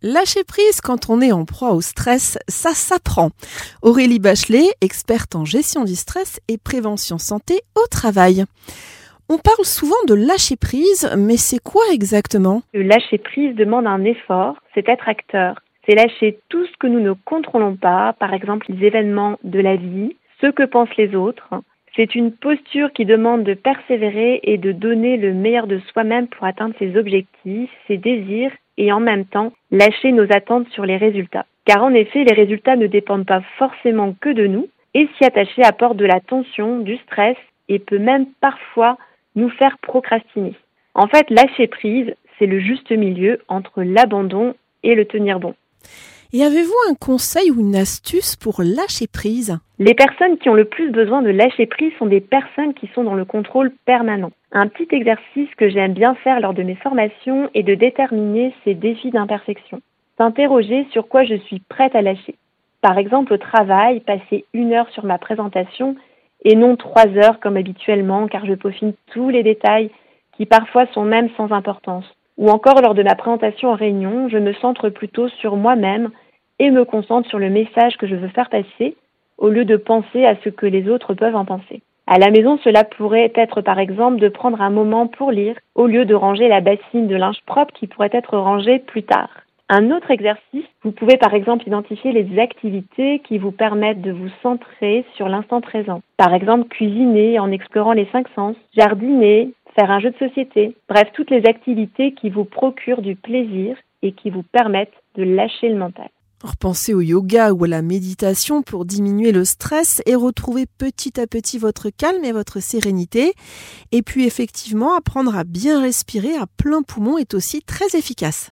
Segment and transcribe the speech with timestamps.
[0.00, 3.30] Lâcher prise quand on est en proie au stress, ça s'apprend.
[3.82, 8.44] Aurélie Bachelet, experte en gestion du stress et prévention santé au travail.
[9.28, 12.62] On parle souvent de lâcher prise, mais c'est quoi exactement?
[12.72, 15.58] Le lâcher prise demande un effort, c'est être acteur.
[15.84, 19.74] C'est lâcher tout ce que nous ne contrôlons pas, par exemple les événements de la
[19.74, 21.48] vie, ce que pensent les autres.
[21.96, 26.44] C'est une posture qui demande de persévérer et de donner le meilleur de soi-même pour
[26.46, 31.44] atteindre ses objectifs, ses désirs et en même temps lâcher nos attentes sur les résultats.
[31.66, 35.62] Car en effet, les résultats ne dépendent pas forcément que de nous et s'y attacher
[35.62, 37.36] apporte de la tension, du stress
[37.68, 38.96] et peut même parfois
[39.36, 40.54] nous faire procrastiner.
[40.94, 45.54] En fait, lâcher prise, c'est le juste milieu entre l'abandon et le tenir bon.
[46.30, 49.58] Et avez-vous un conseil ou une astuce pour lâcher prise?
[49.78, 53.02] Les personnes qui ont le plus besoin de lâcher prise sont des personnes qui sont
[53.02, 54.30] dans le contrôle permanent.
[54.52, 58.74] Un petit exercice que j'aime bien faire lors de mes formations est de déterminer ces
[58.74, 59.80] défis d'imperfection.
[60.18, 62.34] S'interroger sur quoi je suis prête à lâcher.
[62.82, 65.96] Par exemple, au travail, passer une heure sur ma présentation
[66.44, 69.90] et non trois heures comme habituellement car je peaufine tous les détails
[70.36, 72.04] qui parfois sont même sans importance.
[72.38, 76.10] Ou encore lors de ma présentation en réunion, je me centre plutôt sur moi-même
[76.60, 78.96] et me concentre sur le message que je veux faire passer
[79.38, 81.82] au lieu de penser à ce que les autres peuvent en penser.
[82.06, 85.86] À la maison, cela pourrait être par exemple de prendre un moment pour lire au
[85.86, 89.28] lieu de ranger la bassine de linge propre qui pourrait être rangée plus tard.
[89.68, 94.30] Un autre exercice, vous pouvez par exemple identifier les activités qui vous permettent de vous
[94.42, 96.00] centrer sur l'instant présent.
[96.16, 100.76] Par exemple, cuisiner en explorant les cinq sens, jardiner, faire un jeu de société.
[100.88, 105.68] Bref, toutes les activités qui vous procurent du plaisir et qui vous permettent de lâcher
[105.68, 106.08] le mental.
[106.42, 111.26] Repensez au yoga ou à la méditation pour diminuer le stress et retrouver petit à
[111.26, 113.32] petit votre calme et votre sérénité.
[113.90, 118.50] Et puis effectivement, apprendre à bien respirer à plein poumon est aussi très efficace.